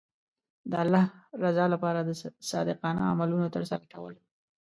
د 0.71 0.73
الله 0.83 1.05
رضا 1.43 1.65
لپاره 1.73 1.99
د 2.03 2.09
صادقانه 2.51 3.01
عملونو 3.11 3.47
ترسره 3.55 3.85
کول. 3.93 4.13